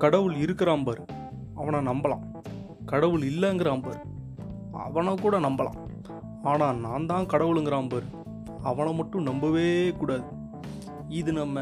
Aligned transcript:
கடவுள் 0.00 0.34
இருக்கிறான் 0.34 0.84
பாரு. 0.84 1.04
அவனை 1.54 1.78
நம்பலாம். 1.80 2.24
கடவுள் 2.86 3.22
இல்லைங்கிறான் 3.22 3.82
பாரு. 3.82 4.00
அவனை 4.72 5.14
கூட 5.14 5.40
நம்பலாம். 5.40 5.78
ஆனால் 6.42 6.76
நான் 6.76 7.06
தான் 7.06 7.26
கடவுளுங்கிறான் 7.26 7.88
பாரு. 7.88 8.02
அவனை 8.62 8.94
மட்டும் 8.94 9.22
நம்பவே 9.22 9.90
கூடாது. 9.90 10.22
இது 11.08 11.32
நம்ம 11.32 11.60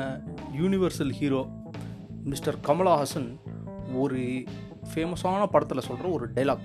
யூனிவர்சல் 0.60 1.10
ஹீரோ 1.10 1.46
மிஸ்டர் 2.24 2.56
கமலஹாசன் 2.66 3.28
ஒரு 3.94 4.44
ஃபேமஸான 4.94 5.46
படத்தில் 5.46 5.80
சொல்கிற 5.80 6.08
ஒரு 6.08 6.30
டைலாக் 6.34 6.64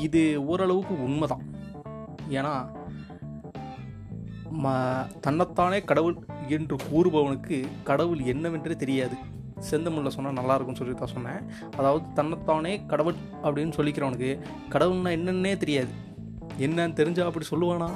இது 0.00 0.46
ஓரளவுக்கு 0.46 1.02
உண்மைதான். 1.02 1.44
ஏன்னா 2.30 2.54
ம 4.64 4.74
தன்னைத்தானே 5.20 5.82
கடவுள் 5.82 6.16
என்று 6.48 6.76
கூறுபவனுக்கு 6.76 7.64
கடவுள் 7.84 8.18
என்னவென்றே 8.18 8.76
தெரியாது. 8.76 9.32
செந்தமிழில் 9.70 10.14
சொன்னால் 10.16 10.38
நல்லாயிருக்கும்னு 10.40 10.82
சொல்லி 10.82 10.94
தான் 10.94 11.14
சொன்னேன். 11.14 11.42
அதாவது 11.76 12.04
தன்னைத்தானே 12.14 12.74
கடவுள் 12.86 13.20
அப்படின்னு 13.42 13.76
சொல்லிக்கிறவனுக்கு 13.78 14.32
கடவுள்னா 14.70 15.12
என்னன்னே 15.18 15.56
தெரியாது. 15.56 15.92
என்னன்னு 16.58 16.98
தெரிஞ்சால் 17.00 17.30
அப்படி 17.32 17.46
சொல்லுவானா? 17.54 17.90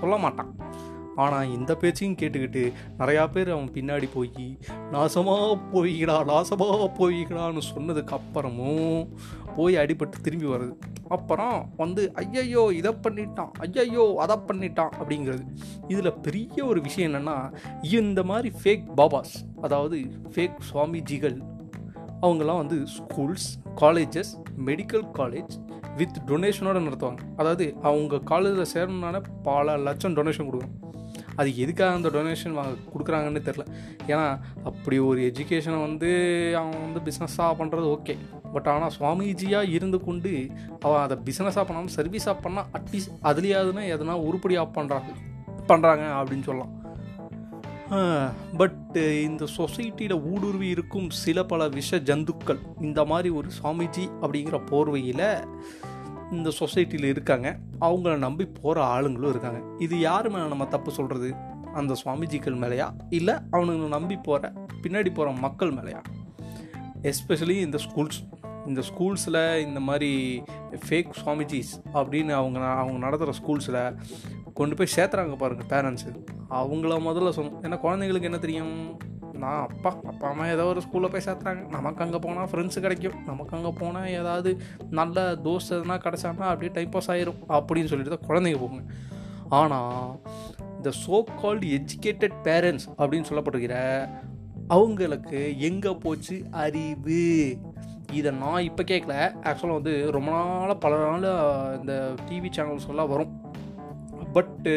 சொல்ல 0.00 0.16
மாட்டான். 0.16 0.52
ஆனால் 1.14 1.50
இந்த 1.50 1.72
பேச்சையும் 1.74 2.16
கேட்டுக்கிட்டு 2.16 2.62
நிறையா 2.98 3.24
பேர் 3.32 3.50
அவன் 3.50 3.72
பின்னாடி 3.74 4.08
போய் 4.12 4.46
நாசமாக 4.92 5.58
போய்கிடா 5.72 6.16
நாசமாக 6.30 6.86
போய்கிடான்னு 6.98 7.62
சொன்னதுக்கு 7.70 8.14
அப்புறமும் 8.18 9.00
போய் 9.60 9.80
அடிபட்டு 9.82 10.20
திரும்பி 10.22 10.46
வருது 10.46 10.74
அப்புறம் 11.08 11.56
வந்து 11.76 12.02
ஐயையோ 12.22 12.64
இதை 12.80 12.92
பண்ணிட்டான். 13.04 13.52
ஐயையோ 13.66 14.04
அதை 14.18 14.36
பண்ணிட்டான். 14.48 14.92
அப்படிங்கிறது. 15.00 15.44
இதில் 15.88 16.20
பெரிய 16.26 16.64
ஒரு 16.64 16.80
விஷயம் 16.88 17.12
என்னென்னா 17.12 17.38
இந்த 18.00 18.22
மாதிரி 18.22 18.50
ஃபேக் 18.62 18.86
பாபாஸ் 18.96 19.34
அதாவது 19.62 19.98
ஃபேக் 20.34 20.60
சுவாமிஜிகள் 20.72 21.38
அவங்கெல்லாம் 22.22 22.60
வந்து 22.62 22.78
schools 22.96 23.48
colleges 23.80 24.32
medical 24.66 25.06
college 25.18 25.54
with 25.96 26.16
டொனேஷனோடு 26.26 26.80
நடத்துவாங்க. 26.86 27.22
அதாவது 27.36 27.66
அவங்க 27.82 28.18
காலேஜில் 28.32 28.70
சேரணுன்னால 28.74 29.22
பல 29.42 29.76
லட்சம் 29.86 30.16
டொனேஷன் 30.16 30.48
கொடுக்கணும். 30.50 30.76
அது 31.36 31.56
எதுக்காக 31.56 31.94
அந்த 31.94 32.08
டொனேஷன் 32.08 32.52
வாங்க 32.52 32.76
கொடுக்குறாங்கன்னு 32.92 33.40
தெரில 33.40 33.66
ஏன்னா 34.06 34.40
அப்படி 34.64 34.98
ஒரு 34.98 35.20
எஜுகேஷனை 35.20 35.80
வந்து 35.80 36.10
அவன் 36.56 36.92
வந்து 36.92 37.12
பிஸ்னஸாக 37.12 37.58
பண்ணுறது 37.58 37.98
ஓகே 37.98 38.18
பட் 38.52 38.68
ஆனால் 38.68 38.90
சுவாமிஜியாக 39.00 39.68
இருந்து 39.68 40.04
கொண்டு 40.04 40.50
அவன் 40.80 41.00
அதை 41.00 41.16
பிஸ்னஸாக 41.24 41.64
பண்ணாமல் 41.64 41.96
சர்வீஸாக 41.96 42.36
பண்ணால் 42.42 42.66
அட்லீஸ்ட் 42.72 43.12
அதுலேயாவதுன்னா 43.22 43.84
எதனா 43.96 44.12
உருப்படியாக 44.12 44.80
பண்ணுறாங்க 44.80 45.10
பண்ணுறாங்க 45.68 46.04
அப்படின்னு 46.16 46.42
சொல்லலாம். 46.42 46.76
பட் 48.56 48.96
இந்த 48.96 49.44
சொசைட்டியில் 49.56 50.32
ஊடுருவி 50.32 50.68
இருக்கும் 50.68 51.10
சில 51.10 51.44
பல 51.44 51.68
விஷ 51.68 51.96
ஜந்துக்கள் 51.96 52.58
இந்த 52.80 53.04
மாதிரி 53.04 53.28
ஒரு 53.28 53.48
சுவாமிஜி 53.62 54.08
அப்படிங்கிற 54.20 54.60
போர்வையில் 54.70 55.24
இந்த 56.30 56.50
சொசைட்டியில் 56.58 57.04
இருக்காங்க. 57.04 57.58
அவங்கள 57.80 58.16
நம்பி 58.16 58.46
போகிற 58.46 58.84
ஆளுங்களும் 58.86 59.28
இருக்காங்க. 59.28 59.60
இது 59.78 60.00
யார் 60.00 60.30
மேலே 60.30 60.46
நம்ம 60.46 60.66
தப்பு 60.66 60.90
சொல்கிறது 60.90 61.34
அந்த 61.74 61.96
சுவாமிஜிக்கள் 62.04 62.58
மேலேயா? 62.58 62.92
இல்லை 63.10 63.34
அவனுங்களை 63.52 63.88
நம்பி 63.88 64.16
போகிற 64.16 64.52
பின்னாடி 64.82 65.14
போகிற 65.14 65.30
மக்கள் 65.30 65.72
மேலேயா? 65.72 66.02
எஸ்பெஷலி 67.02 67.60
இந்த 67.60 67.78
ஸ்கூல்ஸ் 67.78 68.18
இந்த 68.66 68.82
ஸ்கூல்ஸில் 68.90 69.66
இந்த 69.66 69.80
மாதிரி 69.80 70.42
ஃபேக் 70.88 71.10
சுவாமிஜிஸ் 71.24 71.72
அப்படின்னு 71.94 72.30
அவங்க 72.30 72.60
அவங்க 72.60 72.98
நடத்துகிற 72.98 73.38
ஸ்கூல்ஸில் 73.38 73.96
கொண்டு 74.54 74.76
போய் 74.76 74.92
சேர்த்துறாங்க 74.96 75.36
பாருங்கள் 75.36 75.66
பேரண்ட்ஸு 75.66 76.24
அவங்கள 76.50 76.92
முதல்ல 77.08 77.30
சொன்னோம் 77.36 77.58
ஏன்னா 77.62 77.78
குழந்தைங்களுக்கு 77.82 78.22
என்ன 78.22 78.38
தெரியும்? 78.38 79.00
நான் 79.42 79.60
அப்பா 79.68 79.90
அப்பா 80.10 80.26
அம்மா 80.30 80.44
ஏதோ 80.54 80.64
ஒரு 80.72 80.80
ஸ்கூலில் 80.84 81.12
போய் 81.12 81.24
சேர்த்துறாங்க. 81.26 81.62
நமக்கு 81.76 82.04
அங்கே 82.04 82.18
போனால் 82.24 82.48
ஃப்ரெண்ட்ஸு 82.52 82.84
கிடைக்கும். 82.86 83.18
நமக்கு 83.30 83.56
அங்கே 83.56 83.72
போனால் 83.80 84.12
ஏதாவது 84.20 84.50
நல்ல 84.98 85.26
தோஸ் 85.46 85.68
எதுனா 85.76 85.96
கிடச்சாங்கன்னா 86.06 86.50
அப்படியே 86.52 86.72
டைம் 86.76 86.94
பாஸ் 86.96 87.10
ஆயிரும். 87.14 87.40
அப்படின்னு 87.58 87.90
சொல்லிட்டு 87.92 88.14
தான் 88.16 88.28
குழந்தைங்க 88.30 88.60
போங்க 88.64 88.80
ஆனால் 89.60 90.10
இந்த 90.76 90.90
சோ 91.04 91.18
கால்டு 91.40 91.66
எஜுகேட்டட் 91.78 92.36
பேரண்ட்ஸ் 92.48 92.88
அப்படின்னு 92.98 93.28
சொல்லப்படுகிற 93.30 93.74
அவங்களுக்கு 94.76 95.40
எங்கே 95.68 95.92
போச்சு? 96.04 96.36
அறிவு. 96.64 97.22
இதை 98.18 98.30
நான் 98.42 98.66
இப்போ 98.68 98.82
கேட்கல 98.90 99.14
ஆக்சுவலாக 99.48 99.78
வந்து 99.78 99.94
ரொம்ப 100.16 100.30
நாளாக 100.36 100.76
பல 100.84 100.94
நாள் 101.04 101.26
இந்த 101.80 101.94
டிவி 102.28 102.50
சேனல்ஸ் 102.56 102.88
எல்லாம் 102.92 103.12
வரும். 103.12 103.32
பட்டு 104.34 104.72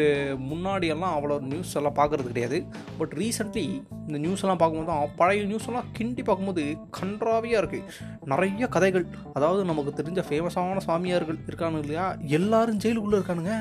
முன்னாடியெல்லாம் 0.50 1.14
அவ்வளோ 1.16 1.36
நியூஸ் 1.50 1.74
எல்லாம் 1.80 1.96
பார்க்குறது 1.98 2.30
கிடையாது. 2.32 2.58
பட் 2.98 3.12
ரீசெண்ட்லி 3.20 3.64
இந்த 4.06 4.18
நியூஸ் 4.24 4.42
எல்லாம் 4.44 4.60
பார்க்கும்போது 4.62 4.90
தான் 4.92 5.12
பழைய 5.20 5.42
நியூஸ் 5.50 5.68
எல்லாம் 5.70 5.90
கிண்டி 5.98 6.22
பார்க்கும்போது 6.28 6.64
கன்றாவியாக 6.98 7.62
இருக்குது 7.62 8.26
நிறைய 8.32 8.68
கதைகள் 8.76 9.06
அதாவது 9.36 9.62
நமக்கு 9.70 9.98
தெரிஞ்ச 10.00 10.22
ஃபேமஸான 10.28 10.82
சாமியார்கள் 10.88 11.40
இருக்கானுங்க 11.50 11.84
இல்லையா? 11.86 12.08
எல்லாரும் 12.38 12.82
ஜெயிலுக்குள்ளே 12.84 13.20
இருக்கானுங்க. 13.20 13.54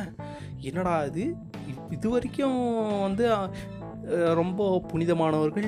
என்னடா 0.70 0.96
இது? 1.12 1.26
இது 1.98 2.08
வரைக்கும் 2.16 2.60
வந்து 3.06 3.26
ரொம்ப 4.40 4.62
புனிதமானவர்கள் 4.92 5.68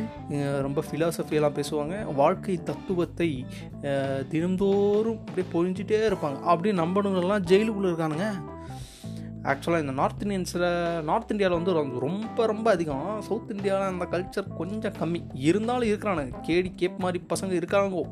ரொம்ப 0.66 0.80
ஃபிலாசபியெல்லாம் 0.88 1.58
பேசுவாங்க. 1.60 1.96
வாழ்க்கை 2.22 2.56
தத்துவத்தை 2.70 3.30
தினந்தோறும் 4.34 5.22
அப்படியே 5.26 5.48
பொழிஞ்சிட்டே 5.54 6.02
இருப்பாங்க. 6.10 6.40
அப்படி 6.52 6.72
நம்பணுங்கள்லாம் 6.84 7.48
ஜெயிலுக்குள்ளே 7.52 7.92
இருக்கானுங்க. 7.92 8.28
ஆக்சுவலாக 9.52 9.84
இந்த 9.86 9.96
நார்த் 10.00 10.24
இந்தியன்ஸில் 10.24 11.02
நார்த் 11.10 11.32
இந்தியாவில் 11.32 11.58
வந்து 11.58 12.00
ரொம்ப 12.06 12.46
ரொம்ப 12.52 12.68
அதிகம். 12.72 13.22
சவுத் 13.28 13.52
இந்தியாவில் 13.56 13.92
அந்த 13.92 14.06
கல்ச்சர் 14.14 14.56
கொஞ்சம் 14.62 14.96
கம்மி. 15.02 15.22
இருந்தாலும் 15.50 15.90
இருக்கிறானுங்க 15.90 16.42
கேடி 16.48 16.72
கேப் 16.76 16.98
மாதிரி 16.98 17.20
பசங்க 17.34 17.52
இருக்காங்க. 17.52 18.04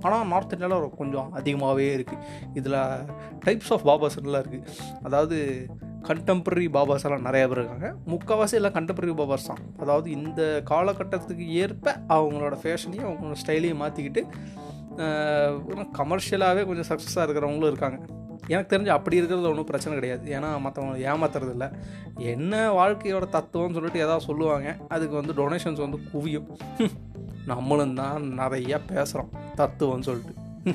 ஆனால் 0.00 0.26
நார்த் 0.32 0.52
இந்தியாவில் 0.52 0.96
கொஞ்சம் 0.98 1.32
அதிகமாகவே 1.32 1.86
இருக்குது 1.96 2.24
இதில் 2.54 2.78
டைப்ஸ் 3.46 3.72
ஆஃப் 3.76 3.86
பாபாஸ் 3.88 4.18
எல்லாம் 4.22 4.42
இருக்குது 4.42 4.66
அதாவது 5.02 5.38
கண்டெம்பரரி 6.08 6.66
பாபாஸ் 6.76 7.04
எல்லாம் 7.06 7.26
நிறைய 7.28 7.44
பேர் 7.48 7.60
இருக்காங்க. 7.62 7.88
முக்கால்வாசி 8.12 8.56
எல்லாம் 8.58 8.72
கண்டெம்பரரி 8.72 9.14
பாபாஸ் 9.20 9.48
தான். 9.50 9.62
அதாவது 9.78 10.08
இந்த 10.10 10.62
காலகட்டத்துக்கு 10.70 11.46
ஏற்ப 11.62 11.96
அவங்களோட 12.08 12.56
ஃபேஷனையும் 12.62 13.08
அவங்களோட 13.10 13.36
ஸ்டைலையும் 13.44 13.82
மாற்றிக்கிட்டு 13.84 14.22
கமர்ஷியலாகவே 16.00 16.62
கொஞ்சம் 16.66 16.90
சக்ஸஸாக 16.90 17.24
இருக்கிறவங்களும் 17.26 17.72
இருக்காங்க. 17.72 17.98
எனக்கு 18.46 18.76
தெரிஞ்சு 18.76 18.88
அப்படி 18.88 19.16
இருக்கிறது 19.16 19.48
ஒன்றும் 19.48 19.64
பிரச்சனை 19.64 19.98
கிடையாது. 19.98 20.38
ஏன்னா 20.38 20.50
மற்றவங்க 20.50 21.08
ஏமாத்துறது 21.12 21.50
இல்லை 21.50 21.68
என்ன 22.16 22.72
வாழ்க்கையோட 22.72 23.24
தத்துவம்னு 23.32 23.72
சொல்லிட்டு 23.72 23.98
ஏதாவது 23.98 24.24
சொல்லுவாங்க. 24.24 24.76
அதுக்கு 24.88 25.14
வந்து 25.14 25.32
டொனேஷன்ஸ் 25.32 25.88
வந்து 25.88 25.98
குவியும். 26.12 26.48
நம்மளும் 27.46 27.94
தான் 27.94 28.22
நிறையா 28.22 28.80
பேசுகிறோம் 28.88 29.28
தத்துவம்னு 29.56 30.00
சொல்லிட்டு. 30.00 30.34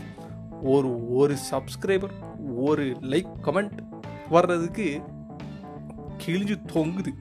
ஒரு 0.61 1.13
ஒரு 1.13 1.35
சப்ஸ்கிரைபர் 1.51 2.11
ஒரு 2.55 2.97
லைக் 3.01 3.31
கமெண்ட் 3.43 3.77
வர்றதுக்கு 4.29 5.01
கிழிஞ்சு 6.25 6.57
தொங்குது. 6.73 7.13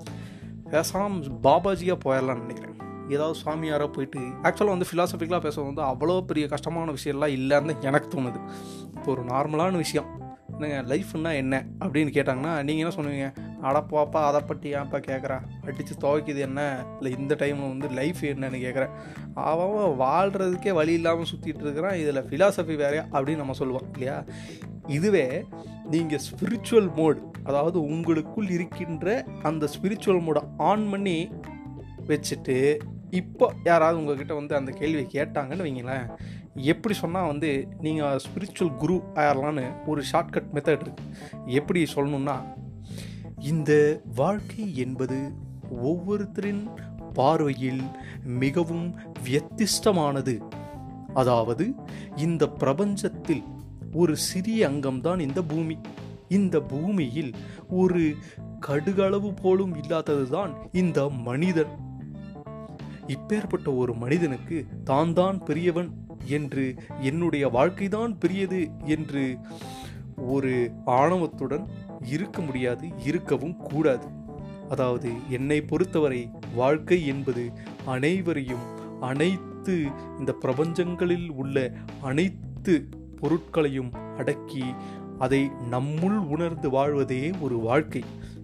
பேசாமல் 0.69 1.31
பாபாஜியாக 1.43 1.99
போயிடலாம்னு 2.05 2.39
நினைக்கிறேன். 2.39 2.72
ஏதாவது 3.13 3.39
சுவாமியாராக 3.43 3.89
போயிட்டு 3.95 4.19
ஆக்சுவலாக 4.19 4.75
வந்து 4.75 4.89
ஃபிலாசபிக்கலாக 4.89 5.45
பேச 5.47 5.61
வந்து 5.61 5.81
அவ்வளோ 5.91 6.15
பெரிய 6.31 6.47
கஷ்டமான 6.47 6.91
விஷயம்லாம் 6.91 7.35
இல்லைன்னு 7.37 7.79
எனக்கு 7.89 8.09
தோணுது. 8.15 8.41
இப்போ 8.93 9.09
ஒரு 9.11 9.23
நார்மலான 9.23 9.81
விஷயம். 9.85 10.09
என்னங்க 10.57 10.79
லைஃப்னா 10.93 11.31
என்ன? 11.41 11.55
அப்படின்னு 11.79 12.11
கேட்டாங்கன்னா 12.17 12.51
நீங்கள் 12.67 12.83
என்ன 12.83 12.93
சொல்லுவீங்க? 12.97 13.27
பாப்பா 13.91 14.21
அதை 14.29 14.41
பற்றி 14.41 14.67
ஏன்ப்பா 14.73 14.99
கேட்குறா 15.07 15.37
அடித்து 15.65 15.93
துவைக்குது 16.01 16.41
என்ன? 16.47 16.61
இல்லை 16.99 17.19
இந்த 17.19 17.33
டைமில் 17.39 17.71
வந்து 17.73 17.89
லைஃப் 17.99 18.21
என்னன்னு 18.31 18.59
கேட்குறேன் 18.65 18.93
அவன் 19.51 19.95
வாழ்கிறதுக்கே 20.03 20.73
வழி 20.73 20.93
இல்லாமல் 20.93 21.31
சுற்றிட்டு 21.31 21.63
இருக்கிறான். 21.65 21.97
இதில் 22.03 22.27
ஃபிலாசபி 22.29 22.75
வேறே 22.83 23.01
அப்படின்னு 23.15 23.41
நம்ம 23.43 23.57
சொல்லுவோம் 23.61 23.89
இல்லையா? 23.91 24.17
இதுவே 24.97 25.27
நீங்கள் 25.91 26.23
ஸ்பிரிச்சுவல் 26.27 26.89
மோடு 26.99 27.21
அதாவது 27.43 27.77
உங்களுக்குள் 27.91 28.49
இருக்கின்ற 28.57 29.07
அந்த 29.49 29.67
ஸ்பிரிச்சுவல் 29.75 30.23
மோடை 30.27 30.43
ஆன் 30.69 30.85
பண்ணி 30.89 31.17
வச்சுட்டு 32.07 32.57
இப்போ 33.13 33.53
யாராவது 33.63 33.99
உங்ககிட்ட 33.99 34.33
வந்து 34.33 34.55
அந்த 34.55 34.71
கேள்வியை 34.71 35.05
கேட்டாங்கன்னு 35.11 35.65
வைங்களேன் 35.65 36.07
எப்படி 36.63 36.95
சொன்னால் 36.95 37.27
வந்து 37.27 37.67
நீங்கள் 37.79 38.19
ஸ்பிரிச்சுவல் 38.25 38.77
குரு 38.77 38.95
ஆயிரலான்னு 39.15 39.65
ஒரு 39.85 40.03
ஷார்ட்கட் 40.11 40.51
மெத்தட் 40.53 40.83
இருக்குது 40.85 41.11
எப்படி 41.45 41.83
சொல்லணுன்னா 41.95 42.35
இந்த 43.41 43.71
வாழ்க்கை 44.15 44.65
என்பது 44.75 45.17
ஒவ்வொருத்தரின் 45.83 46.63
பார்வையில் 47.13 47.83
மிகவும் 48.23 48.87
வியத்திஷ்டமானது. 49.23 50.35
அதாவது 51.13 51.65
இந்த 52.15 52.43
பிரபஞ்சத்தில் 52.47 53.43
ஒரு 53.93 54.13
சிறிய 54.17 54.69
அங்கம்தான் 54.69 55.19
இந்த 55.19 55.41
பூமி. 55.41 55.77
இந்த 56.29 56.59
பூமியில் 56.59 57.33
ஒரு 57.69 58.03
கடுகளவு 58.59 59.29
போலும் 59.41 59.73
இல்லாததுதான் 59.81 60.51
இந்த 60.71 60.99
மனிதன் 61.09 61.73
இப்பேற்பட்ட 63.13 63.77
ஒரு 63.77 63.93
மனிதனுக்கு 63.93 64.57
தான் 64.83 65.13
தான் 65.13 65.43
பெரியவன் 65.43 65.89
என்று 66.25 66.65
என்னுடைய 67.01 67.49
வாழ்க்கைதான் 67.49 68.13
பெரியது 68.17 68.61
என்று 68.85 69.23
ஒரு 70.27 70.53
ஆணவத்துடன் 70.85 71.65
இருக்க 72.05 72.41
முடியாது 72.41 72.87
இருக்கவும் 73.05 73.57
கூடாது. 73.57 74.07
அதாவது 74.69 75.09
என்னை 75.29 75.61
பொறுத்தவரை 75.61 76.21
வாழ்க்கை 76.55 76.99
என்பது 77.05 77.43
அனைவரையும் 77.85 78.65
அனைத்து 79.01 79.75
இந்த 80.19 80.31
பிரபஞ்சங்களில் 80.41 81.29
உள்ள 81.31 81.57
அனைத்து 82.01 82.75
பொருட்களையும் 83.19 83.91
அடக்கி 84.17 84.63
அதை 85.19 85.41
நம்முள் 85.71 86.17
உணர்ந்து 86.27 86.69
வாழ்வதே 86.69 87.31
ஒரு 87.41 87.57
வாழ்க்கை. 87.59 88.03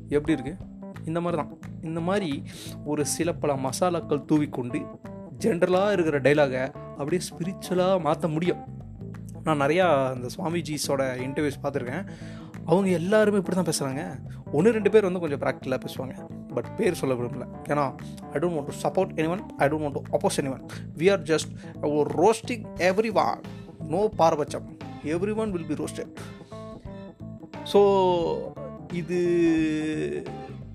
எப்படி 0.10 0.36
இருக்கு? 0.38 0.54
இந்த 1.06 1.20
மாதிரி 1.22 1.42
தான் 1.42 1.69
இந்த 1.88 2.00
மாதிரி 2.00 2.44
ஒரு 2.86 3.06
சில 3.06 3.34
பல 3.34 3.54
மசாலாக்கள் 3.68 4.28
தூவிக்கொண்டு 4.32 4.80
ஜென்ரலாக 5.44 5.94
இருக்கிற 5.96 6.18
டைலாகை 6.20 6.64
அப்படியே 7.00 7.22
ஸ்பிரிச்சுவலாக 7.28 8.02
மாற்ற 8.08 8.28
முடியும். 8.28 8.62
நான் 9.44 9.62
நிறையா 9.64 9.86
அந்த 10.16 10.28
சுவாமிஜிஸோட 10.36 11.04
இன்டர்வியூஸ் 11.28 11.62
பார்த்துருக்கேன். 11.64 12.06
அவங்க 12.66 12.90
எல்லாருமே 12.90 13.38
இப்படி 13.38 13.56
தான் 13.56 13.70
பேசுகிறாங்க 13.70 14.04
ஒன்று 14.52 14.74
ரெண்டு 14.78 14.90
பேர் 14.94 15.08
வந்து 15.08 15.20
கொஞ்சம் 15.20 15.42
ப்ராக்டிக்கலாக 15.44 15.82
பேசுவாங்க. 15.86 16.16
பட் 16.56 16.68
பேர் 16.78 17.00
சொல்ல 17.02 17.16
விரும்பல. 17.16 17.46
ஏன்னா 17.72 17.86
I 18.34 18.40
don't 18.42 18.56
want 18.58 18.70
to 18.72 18.76
support 18.86 19.14
anyone 19.36 19.44
I 19.58 19.68
don't 19.70 19.86
want 19.86 19.98
to 20.00 20.04
oppose 20.18 20.40
anyone 20.56 20.64
we 20.98 21.10
are 21.16 21.24
just 21.32 21.52
roasting 22.24 22.66
everyone 23.26 23.42
no 23.96 24.02
பாரபட்சம் 24.22 24.68
everyone 25.44 25.52
will 25.52 25.70
be 25.72 25.78
roasted 25.84 26.12
so 27.74 27.80
இது 28.94 29.18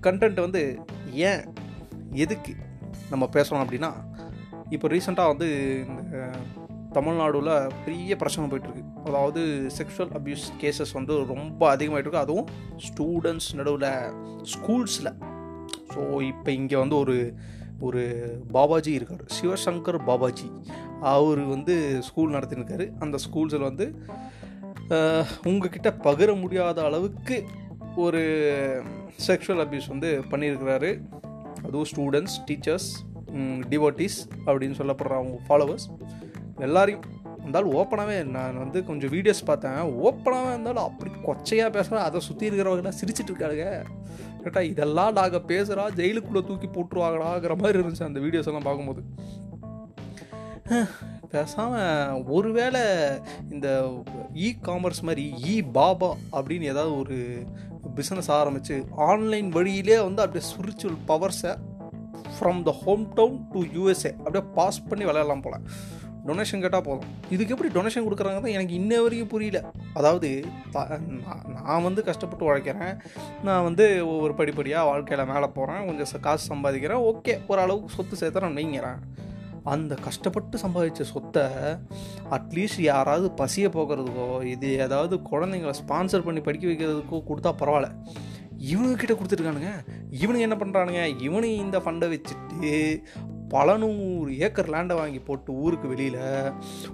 கண்டென்ட் 0.05 0.39
வந்து 0.45 0.61
ஏன் 1.29 1.41
எதுக்கு 2.23 2.53
நம்ம 3.09 3.29
பேசணும் 3.33 3.63
அப்படின்னா 3.63 3.91
இப்போ 4.75 4.87
ரீசெண்டாக 4.93 5.31
வந்து 5.31 5.47
இந்த 5.87 6.19
தமிழ்நாடுல 6.97 7.53
பெரிய 7.85 8.15
பிரச்சனை 8.15 8.45
போயிட்டுருக்கு. 8.51 8.83
அதாவது 9.07 9.41
செக்ஷுவல் 9.77 10.13
அப்யூஸ் 10.17 10.45
கேசஸ் 10.61 10.93
வந்து 10.93 11.13
ரொம்ப 11.33 11.61
அதிகமாகிட்டு 11.73 12.07
இருக்கு. 12.07 12.25
அதுவும் 12.25 12.47
ஸ்டூடெண்ட்ஸ் 12.87 13.49
நடுவில் 13.59 13.89
ஸ்கூல்ஸில் 14.53 15.11
ஸோ 15.93 16.21
இப்போ 16.31 16.51
இங்கே 16.51 16.77
வந்து 16.83 16.97
ஒரு 17.03 17.17
ஒரு 17.87 18.01
பாபாஜி 18.55 18.91
இருக்கார். 18.97 19.25
சிவசங்கர் 19.37 19.99
பாபாஜி. 20.09 20.47
அவர் 21.13 21.41
வந்து 21.53 22.01
ஸ்கூல் 22.07 22.35
நடத்தினிருக்காரு. 22.35 22.87
அந்த 22.99 23.17
ஸ்கூல்ஸில் 23.25 23.67
வந்து 23.69 23.87
உங்ககிட்ட 25.51 25.89
பகிர 26.07 26.41
முடியாத 26.41 26.83
அளவுக்கு 26.83 27.37
ஒரு 28.05 28.21
செக்ஷுவல் 29.27 29.61
அப்யூஸ் 29.63 29.91
வந்து 29.93 30.09
பண்ணியிருக்கிறாரு. 30.31 30.91
அதுவும் 31.65 31.89
ஸ்டூடெண்ட்ஸ் 31.91 32.37
டீச்சர்ஸ் 32.47 32.89
டிவோட்டிஸ் 33.71 34.17
அப்படின்னு 34.45 34.77
சொல்லப்படுற 34.79 35.15
அவங்க 35.19 35.37
ஃபாலோவர்ஸ் 35.47 35.87
எல்லாரையும் 36.67 37.05
இருந்தாலும் 37.39 37.73
ஓப்பனாகவே 37.79 38.17
நான் 38.35 38.59
வந்து 38.63 38.79
கொஞ்சம் 38.89 39.11
வீடியோஸ் 39.15 39.41
பார்த்தேன். 39.49 39.79
ஓப்பனாகவே 40.07 40.51
இருந்தாலும் 40.55 40.85
அப்படி 40.89 41.11
கொச்சையாக 41.27 41.73
பேசுகிறேன் 41.75 42.05
அதை 42.05 42.19
சுற்றி 42.27 42.49
இருக்கிறவங்கலாம் 42.49 42.99
சிரிச்சிட்டு 43.01 43.31
இருக்காளுங்க. 43.31 43.67
கேட்டா 44.43 44.61
இதெல்லாம் 44.71 45.13
நாங்கள் 45.19 45.47
பேசுகிறா 45.51 45.85
ஜெயிலுக்குள்ளே 45.99 46.43
தூக்கி 46.47 46.69
போட்டுருவாங்களாங்கிற 46.77 47.55
மாதிரி 47.61 47.79
இருந்துச்சு 47.79 48.07
அந்த 48.09 48.21
வீடியோஸ் 48.25 48.49
எல்லாம் 48.51 48.67
பார்க்கும்போது. 48.69 49.03
பேசாமல் 51.33 52.23
ஒருவேளை 52.35 52.81
இந்த 53.53 53.67
இ 54.47 54.49
காமர்ஸ் 54.67 55.01
மாதிரி 55.07 55.23
இ 55.51 55.55
பாபா 55.77 56.09
அப்படின்னு 56.37 56.71
ஏதாவது 56.73 56.93
ஒரு 57.01 57.17
பிஸ்னஸ் 57.97 58.31
ஆரம்பித்து 58.39 58.77
ஆன்லைன் 59.09 59.49
வழியிலே 59.57 59.97
வந்து 60.07 60.23
அப்படியே 60.25 60.45
spiritual 60.51 60.99
பவர்ஸை 61.11 61.53
from 62.37 62.61
the 62.69 62.71
home 62.83 63.03
town 63.19 63.37
to 63.53 63.59
USA 63.75 64.11
அப்படியே 64.23 64.43
பாஸ் 64.57 64.79
பண்ணி 64.89 65.05
விளையாடலாம் 65.09 65.45
போல. 65.45 65.57
டொனேஷன் 66.27 66.63
கேட்டால் 66.63 66.85
போதும். 66.87 67.09
இதுக்கு 67.33 67.53
எப்படி 67.53 67.69
டொனேஷன் 67.75 68.05
கொடுக்குறாங்க 68.05 68.39
தான் 68.43 68.55
எனக்கு 68.57 68.73
இன்ன 68.79 69.01
வரைக்கும் 69.01 69.31
புரியல. 69.33 69.59
அதாவது 69.99 70.29
நான் 70.75 71.03
நான் 71.57 71.85
வந்து 71.87 72.03
கஷ்டப்பட்டு 72.07 72.47
உழைக்கிறேன். 72.47 72.95
நான் 73.47 73.65
வந்து 73.67 73.85
ஒவ்வொரு 74.13 74.33
படிப்படியாக 74.39 74.89
வாழ்க்கையில் 74.91 75.31
மேலே 75.33 75.49
போகிறேன் 75.57 75.85
கொஞ்சம் 75.89 76.23
காசு 76.27 76.53
சம்பாதிக்கிறேன். 76.53 77.03
ஓகே 77.11 77.35
ஓரளவுக்கு 77.51 77.95
சொத்து 77.97 78.21
சேர்த்து 78.21 78.45
நான் 78.45 78.59
நீங்கிறேன். 78.61 78.99
அந்த 79.65 79.95
கஷ்டப்பட்டு 79.95 80.57
சம்பாதிச்ச 80.57 81.01
சொத்தை 81.01 81.43
அட்லீஸ்ட் 82.29 82.81
யாராவது 82.81 83.31
பசியை 83.31 83.69
போக்குறதுக்கோ 83.69 84.27
இது 84.43 84.69
ஏதாவது 84.77 85.19
குழந்தைங்கள 85.31 85.73
ஸ்பான்சர் 85.81 86.23
பண்ணி 86.23 86.41
படிக்க 86.41 86.67
வைக்கிறதுக்கோ 86.67 87.21
கொடுத்தா 87.29 87.51
பரவாயில்ல. 87.59 87.89
இவனுங்க 88.71 88.95
கிட்ட 88.95 89.13
கொடுத்துருக்கானுங்க. 89.13 89.71
இவனுங்க 90.21 90.45
என்ன 90.47 90.55
பண்ணுறானுங்க 90.55 91.01
இவனு 91.27 91.43
இந்த 91.43 91.79
ஃபண்டை 91.79 92.07
வச்சுட்டு 92.13 93.03
பல 93.49 93.77
நூறு 93.77 94.37
ஏக்கர் 94.37 94.69
லேண்டை 94.69 94.95
வாங்கி 94.95 95.19
போட்டு 95.19 95.51
ஊருக்கு 95.53 95.87
வெளியில் 95.87 96.51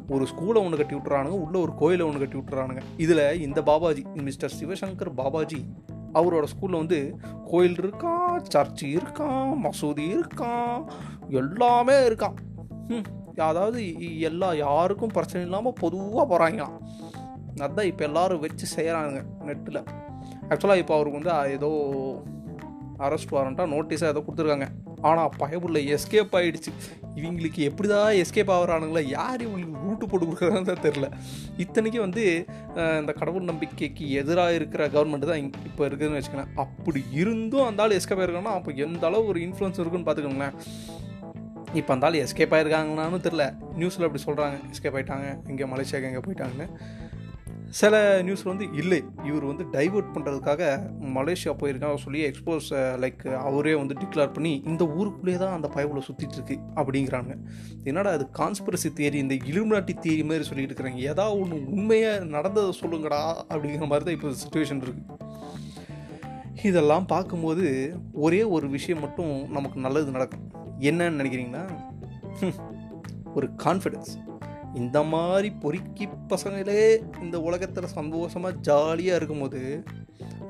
ஒரு 0.10 0.28
ஸ்கூலை 0.32 0.60
ஒன்று 0.64 0.78
கட்டி 0.78 0.96
விட்டுறானுங்க. 0.96 1.38
உள்ளே 1.44 1.60
ஒரு 1.60 1.74
கோயிலை 1.76 2.06
ஒன்று 2.06 2.20
கட்டி 2.20 2.38
விட்டுறானுங்க. 2.38 2.82
இதில் 2.98 3.42
இந்த 3.42 3.62
பாபாஜி 3.62 4.04
மிஸ்டர் 4.14 4.54
சிவசங்கர் 4.60 5.14
பாபாஜி 5.18 5.62
அவரோட 6.14 6.46
ஸ்கூலில் 6.54 6.82
வந்து 6.84 7.00
கோயில் 7.46 7.76
இருக்கான் 7.76 8.42
சர்ச்சு 8.54 8.82
இருக்கான் 8.82 9.52
மசூதி 9.64 10.06
இருக்கான் 10.16 10.84
எல்லாமே 11.30 12.08
இருக்கான் 12.08 12.38
அதாவது 13.50 13.82
எல்லா 14.20 14.54
யாருக்கும் 14.54 15.16
பிரச்சனை 15.18 15.46
இல்லாமல் 15.46 15.80
பொதுவாக 15.80 16.26
போகிறாங்களாம் 16.32 16.78
அதான் 17.62 17.90
இப்போ 17.92 18.04
எல்லாரும் 18.04 18.40
வச்சு 18.40 18.66
செய்கிறானுங்க 18.76 19.22
நெட்டில் 19.48 19.82
ஆக்சுவலாக 20.52 20.82
இப்போ 20.84 20.94
அவருக்கு 20.96 21.20
வந்து 21.20 21.34
ஏதோ 21.58 21.70
அரெஸ்ட் 23.00 23.34
வாரண்ட்டாக 23.36 23.70
நோட்டீஸாக 23.74 24.12
ஏதோ 24.14 24.22
கொடுத்துருக்காங்க. 24.26 24.68
ஆனால் 25.02 25.30
பயபுள்ள 25.38 25.80
எஸ்கேப் 25.80 26.36
ஆகிடுச்சு 26.40 26.72
இவங்களுக்கு 27.16 27.62
எப்படிதான் 27.70 28.18
எஸ்கேப் 28.24 28.52
ஆகிறானுங்களா 28.56 29.02
யார் 29.08 29.42
இவங்களுக்கு 29.46 29.82
ரூட்டு 29.86 30.06
போட்டு 30.08 30.26
கொடுக்குறான்னு 30.26 30.70
தான் 30.70 30.84
தெரில 30.86 31.08
இத்தனைக்கும் 31.58 32.02
வந்து 32.02 32.24
இந்த 33.02 33.14
கடவுள் 33.14 33.50
நம்பிக்கைக்கு 33.50 34.12
எதிராக 34.22 34.54
இருக்கிற 34.54 34.88
கவர்மெண்ட் 34.88 35.30
தான் 35.32 35.42
இப்போ 35.70 35.88
இருக்குதுன்னு 35.88 36.20
வச்சுக்கோங்களேன். 36.20 36.54
அப்படி 36.56 37.04
இருந்தும் 37.12 37.66
அந்த 37.66 37.84
ஆள் 37.84 37.98
எஸ்கேப் 38.00 38.22
ஆயிருக்காங்கன்னா 38.22 38.58
அப்போ 38.60 38.72
எந்த 38.86 39.06
அளவு 39.08 39.28
ஒரு 39.28 39.40
இன்ஃப்ளூயன்ஸ் 39.48 39.82
இருக்குன்னு 39.82 40.08
பார்த்துக்கோங்களேன் 40.08 40.56
இப்போ 41.80 41.94
அந்த 41.94 42.06
ஆள் 42.08 42.16
எஸ்கேப் 42.24 42.54
ஆயிருக்காங்களான்னு 42.56 43.18
தெரில 43.26 43.44
நியூஸில் 43.80 44.06
அப்படி 44.08 44.24
சொல்கிறாங்க 44.26 44.56
எஸ்கேப் 44.72 44.98
ஆகிட்டாங்க 44.98 45.28
இங்கே 45.52 45.66
மலேசியாவுக்கு 45.74 46.10
எங்கே 46.10 46.24
போயிட்டாங்கன்னு. 46.26 46.68
சில 47.80 48.22
நியூஸ் 48.28 48.44
வந்து 48.50 48.66
இல்லை. 48.74 48.98
இவர் 49.28 49.46
வந்து 49.50 49.66
டைவர்ட் 49.76 50.10
பண்ணுறதுக்காக 50.16 50.62
மலேசியா 51.18 51.52
போயிருக்காங்க 51.62 52.00
சொல்லி 52.06 52.22
எக்ஸ்போஸ் 52.30 52.68
லைக் 53.04 53.22
அவரே 53.48 53.74
வந்து 53.82 53.96
டிக்ளேர் 54.02 54.34
பண்ணி 54.38 54.64
இந்த 54.72 54.84
ஊருக்குள்ளேயே 54.98 55.38
தான் 55.38 55.56
அந்த 55.58 55.70
பயவுல 55.76 56.02
சுற்றிட்டுருக்கு 56.08 56.58
அப்படிங்கிறாங்க. 56.76 57.36
என்னடா 57.84 58.12
அது 58.12 58.28
கான்ஸ்பிரசி 58.40 58.92
தியரி 59.00 59.20
இந்த 59.26 59.36
இலுமினாட்டி 59.52 59.96
தியரி 60.06 60.26
மாதிரி 60.32 60.48
சொல்லிட்டு 60.50 60.74
இருக்கிறாங்க. 60.74 61.02
ஏதாவது 61.14 61.40
ஒன்று 61.42 61.60
உண்மையாக 61.78 62.26
நடந்ததை 62.36 62.74
சொல்லுங்கடா 62.82 63.22
அப்படிங்கிற 63.52 63.88
மாதிரி 63.94 64.06
தான் 64.10 64.18
இப்போ 64.20 64.32
சுச்சுவேஷன் 64.44 64.84
இருக்குது 64.86 65.20
இதெல்லாம் 66.70 67.06
பார்க்கும்போது 67.06 67.66
ஒரே 68.26 68.44
ஒரு 68.44 68.70
விஷயம் 68.70 69.00
மட்டும் 69.00 69.50
நமக்கு 69.50 69.80
நல்லது 69.80 70.12
நடக்கும். 70.12 70.46
என்னன்னு 70.82 71.20
நினைக்கிறீங்கன்னா 71.22 71.64
ஒரு 73.34 73.48
கான்ஃபிடென்ஸ் 73.64 74.12
இந்த 74.74 74.98
மாதிரி 75.04 75.50
பொறுக்கி 75.60 76.06
பசங்களே 76.30 76.84
இந்த 77.22 77.42
உலகத்தில் 77.42 77.94
சந்தோஷமாக 77.94 78.60
ஜாலியாக 78.62 79.18
இருக்கும்போது 79.18 79.62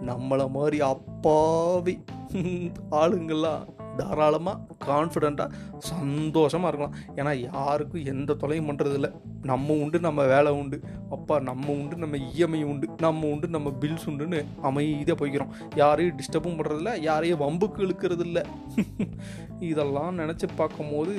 நம்மளை 0.06 0.46
மாதிரி 0.50 0.82
அப்பாவி 0.82 1.96
ஆளுங்கள்லாம் 3.02 3.64
தாராளமாக 4.02 4.78
கான்ஃபிடெண்ட்டாக 4.90 5.50
சந்தோஷமாக 5.92 6.72
இருக்கலாம். 6.72 6.96
ஏன்னா 7.20 7.34
யாருக்கும் 7.50 8.08
எந்த 8.14 8.38
தொலையும் 8.44 8.70
பண்ணுறதில்ல 8.70 9.10
நம்ம 9.50 9.76
உண்டு 9.84 9.98
நம்ம 10.08 10.26
வேலை 10.34 10.52
உண்டு. 10.62 10.78
அப்பா 11.16 11.36
நம்ம 11.50 11.68
உண்டு 11.80 11.96
நம்ம 12.04 12.18
இஎம்ஐ 12.32 12.62
உண்டு. 12.72 12.88
நம்ம 13.06 13.30
உண்டு 13.34 13.48
நம்ம 13.56 13.70
பில்ஸ் 13.82 14.08
உண்டுன்னு 14.12 14.40
அமைதியாக 14.70 15.18
போய்க்கிறோம். 15.22 15.54
யாரையும் 15.82 16.18
டிஸ்டர்பும் 16.20 16.58
பண்ணுறதில்ல 16.60 16.94
யாரையும் 17.10 17.42
வம்புக்கு 17.46 17.80
இழுக்கிறது 17.88 18.26
இல்லை 18.30 18.44
இதெல்லாம் 19.70 20.20
நினச்சி 20.22 20.48
பார்க்கும்போது 20.60 21.14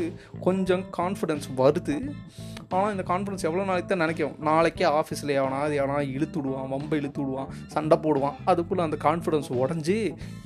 கொஞ்சம் 0.47 0.85
கான்ஃபிடென்ஸ் 0.99 1.47
வருது. 1.61 1.97
ஆனால் 2.77 2.93
இந்த 2.95 3.05
கான்ஃபிடன்ஸ் 3.11 3.47
எவ்வளோ 3.49 3.65
நாளைக்கு 3.69 3.91
தான் 3.91 4.03
நினைக்கும்? 4.05 4.35
நாளைக்கே 4.49 4.87
ஆஃபீஸில் 5.01 5.37
எவனாவது 5.41 5.75
எவனா 5.81 5.99
இழுத்து 6.15 6.39
விடுவான் 6.39 6.73
வம்பை 6.75 6.99
இழுத்து 7.01 7.21
விடுவான் 7.23 7.53
சண்டை 7.75 7.97
போடுவான். 8.05 8.39
அதுக்குள்ளே 8.53 8.85
அந்த 8.89 8.99
கான்ஃபிடன்ஸ் 9.07 9.51
உடஞ்சி 9.63 9.97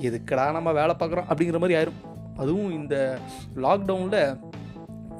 எதுக்கடா 0.09 0.45
நம்ம 0.57 0.73
வேலை 0.79 0.95
பார்க்குறோம் 1.01 1.29
அப்படிங்கிற 1.29 1.59
மாதிரி 1.63 1.77
ஆயிரும். 1.79 1.99
அதுவும் 2.37 2.71
இந்த 2.71 3.17
லாக்டவுனில் 3.55 4.39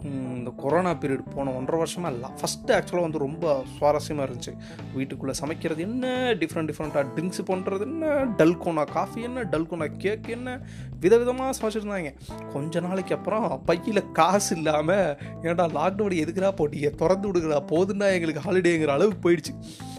இந்த 0.04 0.54
கொரோனா 0.58 0.92
பீரியட் 0.92 1.30
போன 1.36 1.52
ஒன்றரை 1.52 1.78
வருஷமாக 1.78 2.14
இல்லை. 2.14 2.30
ஃபஸ்ட்டு 2.30 2.70
ஆக்சுவலாக 2.70 3.02
வந்து 3.02 3.18
ரொம்ப 3.18 3.64
சுவாரஸ்யமாக 3.80 4.28
இருந்துச்சு. 4.28 4.52
வீட்டுக்குள்ளே 4.94 5.34
சமைக்கிறது 5.34 5.82
என்ன? 5.82 6.08
டிஃப்ரெண்ட் 6.34 6.70
டிஃப்ரெண்ட்டாக 6.70 7.06
ட்ரிங்க்ஸ் 7.16 7.42
பண்ணுறது 7.48 7.80
என்ன? 7.80 8.26
டல்கோனா 8.26 8.84
காஃபி 8.92 9.22
என்ன? 9.22 9.44
டல்கோனா 9.44 9.88
கேக் 9.98 10.28
என்ன? 10.28 10.60
விதவிதமாக 11.02 11.54
சமைச்சிருந்தாங்க. 11.62 12.12
கொஞ்ச 12.52 12.80
நாளைக்கு 12.80 13.16
அப்புறம் 13.16 13.62
பையில் 13.66 14.12
காசு 14.12 14.56
இல்லாமல் 14.56 15.18
ஏன்டா 15.42 15.68
லாக்டவுன் 15.78 16.22
எதுக்குடா 16.24 16.52
போட்டியை 16.52 16.92
திறந்து 16.92 17.32
விடுங்கடா. 17.32 17.62
போதுன்னா 17.72 18.14
எங்களுக்கு 18.14 18.46
ஹாலிடேங்கிற 18.48 18.88
அளவுக்கு 18.88 19.32
போயிடுச்சு. 19.32 19.54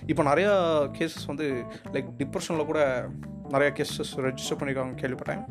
இப்போ 0.07 0.23
நிறையா 0.23 0.53
கேசஸ் 0.99 1.27
வந்து 1.27 1.65
லைக் 1.93 2.09
டிப்ரெஷனில் 2.19 2.67
கூட 2.67 3.09
நிறையா 3.53 3.71
கேசஸ் 3.79 4.13
ரெஜிஸ்டர் 4.17 4.59
பண்ணியிருக்காங்க 4.61 4.97
கேள்விப்பட்டேன். 5.03 5.45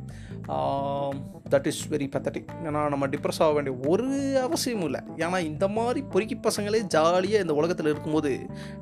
தட் 1.54 1.68
இஸ் 1.72 1.90
வெரி 1.90 2.08
பத்தட்டிக் 2.16 2.50
ஏன்னா 2.64 2.82
நம்ம 2.94 3.08
டிப்ரெஸ் 3.08 3.42
ஆக 3.46 3.52
வேண்டிய 3.52 3.76
ஒரு 3.94 4.08
அவசியமும் 4.44 4.88
இல்லை. 4.90 5.02
ஏன்னா 5.16 5.40
இந்த 5.52 5.68
மாதிரி 5.68 6.02
பொறுக்கி 6.14 6.38
பசங்களே 6.48 6.82
ஜாலியாக 6.96 7.46
இந்த 7.46 7.54
உலகத்தில் 7.54 7.90
இருக்கும்போது 7.94 8.34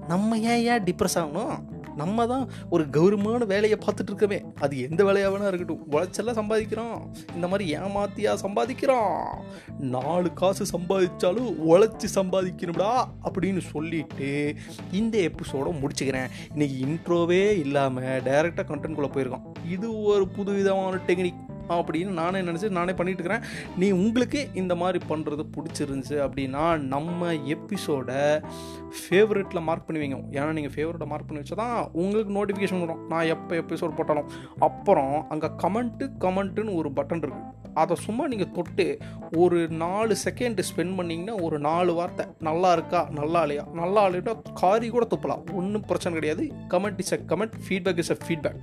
நம்ம 0.08 0.38
ஏன் 0.38 0.64
ஏன் 0.74 0.84
டிப்ரெஸ் 0.84 1.18
ஆகணும்? 1.22 1.56
நம்ம 2.02 2.26
தான் 2.34 2.46
ஒரு 2.70 2.84
கௌரவமான 2.90 3.46
வேலையை 3.54 3.78
பார்த்துட்டு 3.86 4.12
இருக்கவே 4.12 4.40
அது 4.60 4.82
எந்த 4.88 5.02
வேலையாக 5.04 5.32
வேணா 5.34 5.50
இருக்கட்டும். 5.52 5.84
உழைச்செல்லாம் 5.92 6.40
சம்பாதிக்கிறோம் 6.42 6.98
இந்த 7.36 7.48
மாதிரி 7.48 7.66
ஏமாத்தியா 7.78 8.34
சம்பாதிக்கிறோம் 8.46 9.14
நாலு 9.96 10.32
காசு 10.34 10.66
சம்பாதிச்சாலும் 10.74 11.50
உழைச்சி 11.72 12.10
சம்பாதிக்கணும்டா 12.16 12.92
அப்படின்னு 13.28 13.64
சொல்லிட்டு 13.72 14.30
இந்த 14.92 15.16
எபிசோட 15.30 15.74
முடிச்சுக்கிறேன். 15.82 16.30
இன்னைக்கு 16.54 16.78
இன்ட்ரோவே 16.86 17.44
இல்லாமல் 17.66 18.22
டைரெக்டாக 18.28 18.68
கண்டென்ட்குள்ளே 18.72 19.12
போயிருக்கோம் 19.16 19.46
இது 19.70 19.88
ஒரு 20.12 20.28
புதுவிதமான 20.28 21.00
டெக்னிக் 21.08 21.44
அப்படின்னு 21.70 22.12
நானே 22.22 22.40
நினச்சி 22.42 22.70
நானே 22.70 22.94
பண்ணிட்டு 22.94 23.24
இருக்கிறேன். 23.24 23.46
நீ 23.78 23.90
உங்களுக்கு 23.92 24.42
இந்த 24.54 24.76
மாதிரி 24.76 25.00
பண்ணுறது 25.10 25.46
பிடிச்சிருந்துச்சு 25.58 26.18
அப்படின்னா 26.26 26.66
நம்ம 26.94 27.34
எபிசோடை 27.56 28.22
ஃபேவரெட்டில் 29.00 29.66
மார்க் 29.70 29.88
பண்ணுவீங்க 29.88 30.18
ஏன்னா 30.38 30.52
நீங்கள் 30.60 30.76
ஃபேவரெட்டை 30.78 31.10
மார்க் 31.14 31.30
பண்ணி 31.30 31.44
வச்சா 31.44 31.60
தான் 31.64 31.78
உங்களுக்கு 31.92 32.34
நோட்டிஃபிகேஷன் 32.40 32.84
வரும். 32.86 33.04
நான் 33.14 33.32
எப்போ 33.36 33.56
எபிசோட் 33.56 33.98
போட்டாலும். 34.00 34.32
அப்புறம் 34.60 35.16
அங்கே 35.30 35.52
கமெண்ட்டு 35.66 36.12
கமெண்ட்டுன்னு 36.26 36.76
ஒரு 36.82 36.92
பட்டன் 37.00 37.24
இருக்குது 37.26 37.65
அதை 37.82 37.96
சும்மா 38.06 38.24
நீங்கள் 38.32 38.52
தொட்டு 38.52 38.86
ஒரு 39.42 39.60
நாலு 39.84 40.14
செகண்ட் 40.24 40.60
ஸ்பெண்ட் 40.70 40.96
பண்ணிங்கன்னா 41.00 41.36
ஒரு 41.48 41.60
நாலு 41.60 41.94
வார்த்தை 41.94 42.26
நல்லா 42.40 42.72
இருக்கா? 42.72 43.02
நல்லா 43.20 43.42
இல்லையா? 43.42 43.64
நல்லா 43.82 44.04
இல்லையா 44.06 44.36
காரி 44.54 44.90
கூட 44.90 45.08
துப்பலாம். 45.14 45.44
ஒன்றும் 45.54 45.88
பிரச்சனை 45.92 46.14
கிடையாது. 46.20 46.46
Comment 46.74 47.02
is 47.06 47.14
a 47.14 47.20
comment 47.32 47.58
feedback 47.66 48.02
is 48.04 48.14
a 48.16 48.18
feedback 48.26 48.62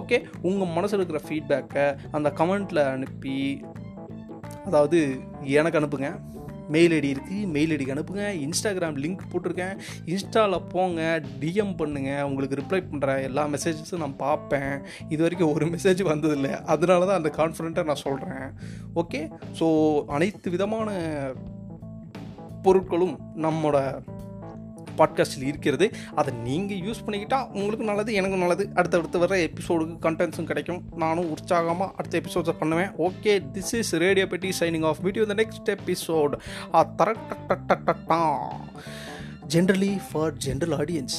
okay 0.00 0.18
உங்கள் 0.42 0.74
மனசில் 0.78 1.00
இருக்கிற 1.00 1.22
ஃபீட்பேக்கை 1.28 1.86
அந்த 2.10 2.30
கமெண்ட்டில் 2.40 2.82
அனுப்பி 2.92 3.38
அதாவது 4.64 4.98
எனக்கு 5.58 5.78
அனுப்புங்க. 5.80 6.10
மெயில் 6.74 6.94
ஐடி 6.98 7.10
இருக்குது 7.14 7.48
மெயில் 7.56 7.72
ஐடிக்கு 7.76 7.94
அனுப்புங்க 7.94 8.26
இன்ஸ்டாகிராம் 8.46 8.98
லிங்க் 9.04 9.24
போட்டிருக்கேன். 9.32 9.74
இன்ஸ்டாவில் 10.12 10.66
போங்க 10.74 11.00
டிஎம் 11.42 11.74
பண்ணுங்கள் 11.80 12.26
உங்களுக்கு 12.30 12.60
ரிப்ளை 12.62 12.80
பண்ணுற 12.90 13.16
எல்லா 13.28 13.44
மெசேஜஸும் 13.54 14.04
நான் 14.04 14.20
பார்ப்பேன். 14.26 14.72
இது 15.14 15.20
வரைக்கும் 15.26 15.54
ஒரு 15.56 15.68
மெசேஜ் 15.76 16.02
வந்ததில்லை. 16.12 16.52
அதனால 16.74 17.06
தான் 17.10 17.20
அந்த 17.20 17.32
கான்ஃபிடென்ட்டாக 17.40 17.90
நான் 17.90 18.04
சொல்கிறேன் 18.06 18.46
ஓகே 19.02 19.22
ஸோ 19.60 19.68
அனைத்து 20.16 20.50
விதமான 20.56 20.90
பொருட்களும் 22.64 23.14
நம்மளோட 23.44 23.78
பாட்காஸ்டில் 24.98 25.48
இருக்கிறது. 25.50 25.88
அதை 26.14 26.34
நீங்கள் 26.48 26.82
யூஸ் 26.88 27.02
பண்ணிக்கிட்டால் 27.06 27.48
உங்களுக்கு 27.52 27.88
நல்லது 27.90 28.12
எனக்கும் 28.20 28.44
நல்லது. 28.44 28.66
அடுத்தடுத்து 28.74 29.18
வர 29.18 29.36
எபிசோடுக்கு 29.48 29.96
கண்டென்ட்ஸும் 30.08 30.50
கிடைக்கும். 30.52 30.82
நானும் 30.96 31.30
உற்சாகமாக 31.30 31.92
அடுத்த 31.96 32.20
எபிசோட்ஸை 32.20 32.56
பண்ணுவேன். 32.58 32.90
Okay 33.08 33.34
this 33.54 33.74
is 33.82 33.94
radio 34.06 34.26
Petti 34.26 34.52
signing 34.60 34.86
off 34.90 35.02
video 35.08 35.24
the 35.24 35.36
next 35.42 35.70
episode 35.76 36.34
ஆ 36.74 36.82
தர 36.96 37.16
ஜென்ரலி 39.54 39.92
ஃபார் 40.10 40.34
ஜென்ரல் 40.44 40.74
ஆடியன்ஸ் 40.82 41.16